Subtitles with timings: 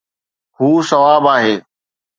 [0.57, 1.55] هو سواب آهي